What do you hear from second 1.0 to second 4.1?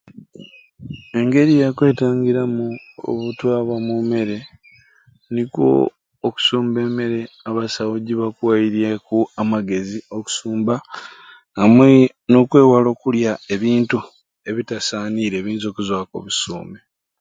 Engeri yakwetangiramu obutwa bwa mu